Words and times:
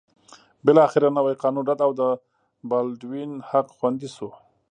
بالاخره 0.65 1.07
نوی 1.17 1.35
قانون 1.41 1.63
رد 1.69 1.79
او 1.85 1.91
د 2.01 2.01
بالډوین 2.69 3.31
حق 3.49 3.67
خوندي 3.77 4.09
شو. 4.15 4.29